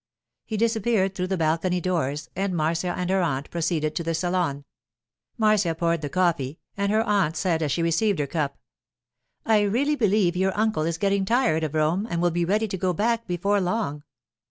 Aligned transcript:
He 0.47 0.57
disappeared 0.57 1.13
through 1.13 1.27
the 1.27 1.37
balcony 1.37 1.79
doors, 1.79 2.27
and 2.35 2.55
Marcia 2.57 2.87
and 2.97 3.07
her 3.11 3.21
aunt 3.21 3.51
proceeded 3.51 3.93
to 3.95 4.03
the 4.03 4.15
salon. 4.15 4.65
Marcia 5.37 5.75
poured 5.75 6.01
the 6.01 6.09
coffee, 6.09 6.57
and 6.75 6.91
her 6.91 7.03
aunt 7.03 7.37
said 7.37 7.61
as 7.61 7.71
she 7.71 7.83
received 7.83 8.17
her 8.17 8.25
cup, 8.25 8.57
'I 9.45 9.61
really 9.61 9.95
believe 9.95 10.35
your 10.35 10.57
uncle 10.57 10.85
is 10.87 10.97
getting 10.97 11.23
tired 11.23 11.63
of 11.63 11.75
Rome 11.75 12.07
and 12.09 12.19
will 12.19 12.31
be 12.31 12.45
ready 12.45 12.67
to 12.69 12.77
go 12.77 12.93
back 12.93 13.27
before 13.27 13.61
long. 13.61 14.01